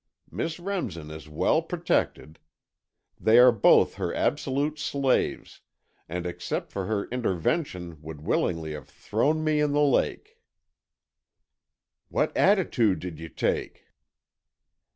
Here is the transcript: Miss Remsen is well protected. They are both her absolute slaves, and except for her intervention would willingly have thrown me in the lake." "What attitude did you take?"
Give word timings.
Miss 0.31 0.59
Remsen 0.59 1.11
is 1.11 1.29
well 1.29 1.61
protected. 1.61 2.39
They 3.19 3.37
are 3.37 3.51
both 3.51 3.93
her 4.01 4.11
absolute 4.15 4.79
slaves, 4.79 5.61
and 6.09 6.25
except 6.25 6.71
for 6.71 6.87
her 6.87 7.05
intervention 7.09 8.01
would 8.01 8.21
willingly 8.21 8.71
have 8.73 8.89
thrown 8.89 9.43
me 9.43 9.59
in 9.59 9.73
the 9.73 9.79
lake." 9.83 10.39
"What 12.09 12.35
attitude 12.35 12.97
did 12.97 13.19
you 13.19 13.29
take?" 13.29 13.85